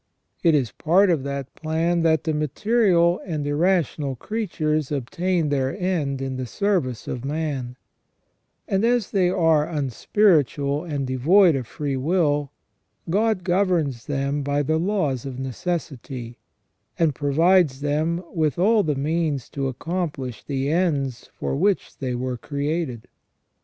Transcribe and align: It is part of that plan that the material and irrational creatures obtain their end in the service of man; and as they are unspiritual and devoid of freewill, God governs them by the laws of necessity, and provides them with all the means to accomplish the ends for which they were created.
It 0.41 0.55
is 0.55 0.71
part 0.71 1.11
of 1.11 1.21
that 1.25 1.53
plan 1.53 2.01
that 2.01 2.23
the 2.23 2.33
material 2.33 3.21
and 3.23 3.45
irrational 3.45 4.15
creatures 4.15 4.91
obtain 4.91 5.49
their 5.49 5.77
end 5.79 6.23
in 6.23 6.37
the 6.37 6.47
service 6.47 7.07
of 7.07 7.23
man; 7.23 7.77
and 8.67 8.83
as 8.83 9.11
they 9.11 9.29
are 9.29 9.69
unspiritual 9.69 10.83
and 10.85 11.05
devoid 11.05 11.55
of 11.55 11.67
freewill, 11.67 12.51
God 13.11 13.43
governs 13.43 14.07
them 14.07 14.41
by 14.41 14.63
the 14.63 14.79
laws 14.79 15.23
of 15.27 15.37
necessity, 15.37 16.39
and 16.97 17.13
provides 17.13 17.81
them 17.81 18.23
with 18.33 18.57
all 18.57 18.81
the 18.81 18.95
means 18.95 19.49
to 19.49 19.67
accomplish 19.67 20.43
the 20.43 20.71
ends 20.71 21.29
for 21.31 21.55
which 21.55 21.99
they 21.99 22.15
were 22.15 22.37
created. 22.37 23.07